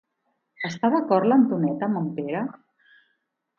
Està 0.69 0.91
d'acord 0.95 1.29
l'Antonet 1.33 1.87
amb 1.89 2.01
en 2.03 2.11
Pere? 2.19 2.43